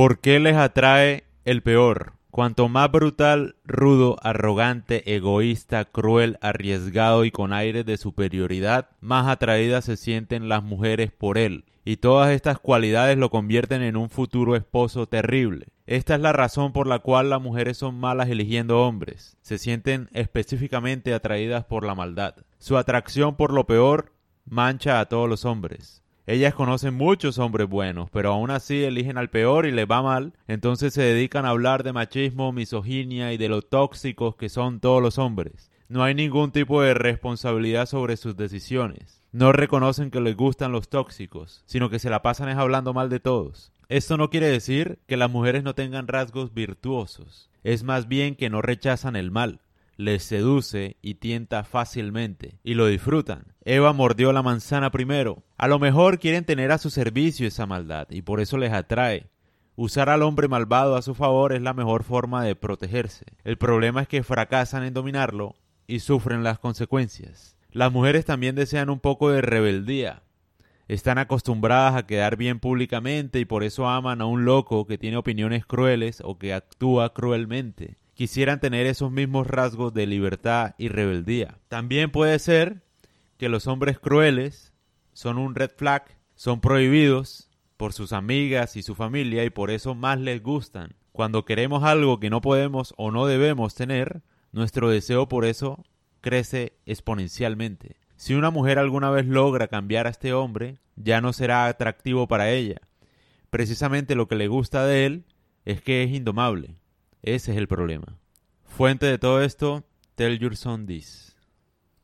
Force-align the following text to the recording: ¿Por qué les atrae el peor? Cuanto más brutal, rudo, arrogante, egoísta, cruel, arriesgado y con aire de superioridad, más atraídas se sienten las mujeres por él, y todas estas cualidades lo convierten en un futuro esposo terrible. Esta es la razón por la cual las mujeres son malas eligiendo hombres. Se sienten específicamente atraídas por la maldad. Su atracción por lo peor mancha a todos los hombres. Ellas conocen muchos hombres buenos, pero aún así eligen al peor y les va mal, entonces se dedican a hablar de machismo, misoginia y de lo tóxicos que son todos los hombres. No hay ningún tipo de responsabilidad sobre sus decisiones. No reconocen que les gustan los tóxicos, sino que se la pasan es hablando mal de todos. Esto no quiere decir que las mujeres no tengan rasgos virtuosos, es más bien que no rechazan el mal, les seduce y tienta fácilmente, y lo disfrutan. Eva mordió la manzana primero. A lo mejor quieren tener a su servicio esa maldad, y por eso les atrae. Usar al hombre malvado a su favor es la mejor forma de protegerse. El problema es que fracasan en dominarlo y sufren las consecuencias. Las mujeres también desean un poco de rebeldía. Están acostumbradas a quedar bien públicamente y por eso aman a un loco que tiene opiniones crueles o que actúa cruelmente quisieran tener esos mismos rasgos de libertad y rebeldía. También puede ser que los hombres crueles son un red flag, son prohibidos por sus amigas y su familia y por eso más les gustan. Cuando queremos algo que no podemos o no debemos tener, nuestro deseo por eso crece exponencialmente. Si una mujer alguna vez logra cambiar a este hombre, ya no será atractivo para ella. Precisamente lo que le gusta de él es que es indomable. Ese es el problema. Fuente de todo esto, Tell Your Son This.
¿Por 0.00 0.20
qué 0.20 0.40
les 0.40 0.56
atrae 0.56 1.24
el 1.44 1.62
peor? 1.62 2.14
Cuanto 2.30 2.70
más 2.70 2.90
brutal, 2.90 3.56
rudo, 3.66 4.16
arrogante, 4.22 5.14
egoísta, 5.14 5.84
cruel, 5.84 6.38
arriesgado 6.40 7.26
y 7.26 7.30
con 7.30 7.52
aire 7.52 7.84
de 7.84 7.98
superioridad, 7.98 8.88
más 9.02 9.28
atraídas 9.28 9.84
se 9.84 9.98
sienten 9.98 10.48
las 10.48 10.62
mujeres 10.62 11.12
por 11.12 11.36
él, 11.36 11.66
y 11.84 11.98
todas 11.98 12.30
estas 12.30 12.58
cualidades 12.58 13.18
lo 13.18 13.28
convierten 13.28 13.82
en 13.82 13.98
un 13.98 14.08
futuro 14.08 14.56
esposo 14.56 15.06
terrible. 15.06 15.66
Esta 15.84 16.14
es 16.14 16.22
la 16.22 16.32
razón 16.32 16.72
por 16.72 16.86
la 16.86 17.00
cual 17.00 17.28
las 17.28 17.42
mujeres 17.42 17.76
son 17.76 18.00
malas 18.00 18.30
eligiendo 18.30 18.80
hombres. 18.80 19.36
Se 19.42 19.58
sienten 19.58 20.08
específicamente 20.14 21.12
atraídas 21.12 21.66
por 21.66 21.84
la 21.84 21.94
maldad. 21.94 22.36
Su 22.56 22.78
atracción 22.78 23.36
por 23.36 23.52
lo 23.52 23.66
peor 23.66 24.14
mancha 24.46 24.98
a 24.98 25.10
todos 25.10 25.28
los 25.28 25.44
hombres. 25.44 26.02
Ellas 26.30 26.54
conocen 26.54 26.94
muchos 26.94 27.38
hombres 27.38 27.68
buenos, 27.68 28.08
pero 28.12 28.30
aún 28.30 28.52
así 28.52 28.84
eligen 28.84 29.18
al 29.18 29.30
peor 29.30 29.66
y 29.66 29.72
les 29.72 29.90
va 29.90 30.00
mal, 30.00 30.32
entonces 30.46 30.94
se 30.94 31.02
dedican 31.02 31.44
a 31.44 31.48
hablar 31.48 31.82
de 31.82 31.92
machismo, 31.92 32.52
misoginia 32.52 33.32
y 33.32 33.36
de 33.36 33.48
lo 33.48 33.62
tóxicos 33.62 34.36
que 34.36 34.48
son 34.48 34.78
todos 34.78 35.02
los 35.02 35.18
hombres. 35.18 35.72
No 35.88 36.04
hay 36.04 36.14
ningún 36.14 36.52
tipo 36.52 36.82
de 36.82 36.94
responsabilidad 36.94 37.86
sobre 37.86 38.16
sus 38.16 38.36
decisiones. 38.36 39.24
No 39.32 39.50
reconocen 39.50 40.12
que 40.12 40.20
les 40.20 40.36
gustan 40.36 40.70
los 40.70 40.88
tóxicos, 40.88 41.64
sino 41.66 41.90
que 41.90 41.98
se 41.98 42.10
la 42.10 42.22
pasan 42.22 42.48
es 42.48 42.58
hablando 42.58 42.94
mal 42.94 43.08
de 43.08 43.18
todos. 43.18 43.72
Esto 43.88 44.16
no 44.16 44.30
quiere 44.30 44.46
decir 44.46 45.00
que 45.08 45.16
las 45.16 45.32
mujeres 45.32 45.64
no 45.64 45.74
tengan 45.74 46.06
rasgos 46.06 46.54
virtuosos, 46.54 47.50
es 47.64 47.82
más 47.82 48.06
bien 48.06 48.36
que 48.36 48.50
no 48.50 48.62
rechazan 48.62 49.16
el 49.16 49.32
mal, 49.32 49.62
les 49.96 50.22
seduce 50.22 50.96
y 51.02 51.14
tienta 51.14 51.64
fácilmente, 51.64 52.60
y 52.62 52.74
lo 52.74 52.86
disfrutan. 52.86 53.49
Eva 53.72 53.92
mordió 53.92 54.32
la 54.32 54.42
manzana 54.42 54.90
primero. 54.90 55.44
A 55.56 55.68
lo 55.68 55.78
mejor 55.78 56.18
quieren 56.18 56.44
tener 56.44 56.72
a 56.72 56.78
su 56.78 56.90
servicio 56.90 57.46
esa 57.46 57.66
maldad, 57.66 58.08
y 58.10 58.22
por 58.22 58.40
eso 58.40 58.58
les 58.58 58.72
atrae. 58.72 59.28
Usar 59.76 60.08
al 60.08 60.24
hombre 60.24 60.48
malvado 60.48 60.96
a 60.96 61.02
su 61.02 61.14
favor 61.14 61.52
es 61.52 61.62
la 61.62 61.72
mejor 61.72 62.02
forma 62.02 62.42
de 62.42 62.56
protegerse. 62.56 63.26
El 63.44 63.58
problema 63.58 64.02
es 64.02 64.08
que 64.08 64.24
fracasan 64.24 64.82
en 64.82 64.92
dominarlo 64.92 65.54
y 65.86 66.00
sufren 66.00 66.42
las 66.42 66.58
consecuencias. 66.58 67.56
Las 67.70 67.92
mujeres 67.92 68.24
también 68.24 68.56
desean 68.56 68.90
un 68.90 68.98
poco 68.98 69.30
de 69.30 69.40
rebeldía. 69.40 70.24
Están 70.88 71.18
acostumbradas 71.18 71.94
a 71.94 72.08
quedar 72.08 72.36
bien 72.36 72.58
públicamente 72.58 73.38
y 73.38 73.44
por 73.44 73.62
eso 73.62 73.88
aman 73.88 74.20
a 74.20 74.26
un 74.26 74.44
loco 74.44 74.88
que 74.88 74.98
tiene 74.98 75.16
opiniones 75.16 75.64
crueles 75.64 76.20
o 76.24 76.38
que 76.38 76.54
actúa 76.54 77.14
cruelmente 77.14 77.98
quisieran 78.14 78.60
tener 78.60 78.86
esos 78.86 79.10
mismos 79.10 79.46
rasgos 79.46 79.94
de 79.94 80.06
libertad 80.06 80.74
y 80.76 80.88
rebeldía. 80.88 81.56
También 81.68 82.10
puede 82.10 82.38
ser 82.38 82.82
que 83.40 83.48
los 83.48 83.66
hombres 83.66 83.98
crueles 83.98 84.74
son 85.14 85.38
un 85.38 85.54
red 85.54 85.70
flag, 85.74 86.04
son 86.34 86.60
prohibidos 86.60 87.48
por 87.78 87.94
sus 87.94 88.12
amigas 88.12 88.76
y 88.76 88.82
su 88.82 88.94
familia 88.94 89.46
y 89.46 89.50
por 89.50 89.70
eso 89.70 89.94
más 89.94 90.20
les 90.20 90.42
gustan. 90.42 90.94
Cuando 91.10 91.46
queremos 91.46 91.82
algo 91.82 92.20
que 92.20 92.28
no 92.28 92.42
podemos 92.42 92.92
o 92.98 93.10
no 93.10 93.24
debemos 93.24 93.74
tener, 93.74 94.20
nuestro 94.52 94.90
deseo 94.90 95.26
por 95.26 95.46
eso 95.46 95.82
crece 96.20 96.74
exponencialmente. 96.84 97.96
Si 98.16 98.34
una 98.34 98.50
mujer 98.50 98.78
alguna 98.78 99.08
vez 99.08 99.24
logra 99.24 99.68
cambiar 99.68 100.06
a 100.06 100.10
este 100.10 100.34
hombre, 100.34 100.76
ya 100.96 101.22
no 101.22 101.32
será 101.32 101.64
atractivo 101.64 102.28
para 102.28 102.50
ella. 102.50 102.82
Precisamente 103.48 104.16
lo 104.16 104.28
que 104.28 104.34
le 104.34 104.48
gusta 104.48 104.84
de 104.84 105.06
él 105.06 105.24
es 105.64 105.80
que 105.80 106.02
es 106.02 106.10
indomable. 106.10 106.76
Ese 107.22 107.52
es 107.52 107.56
el 107.56 107.68
problema. 107.68 108.18
Fuente 108.64 109.06
de 109.06 109.16
todo 109.16 109.40
esto, 109.40 109.86
Tell 110.14 110.38
Your 110.38 110.56
Son 110.56 110.84
This. 110.84 111.29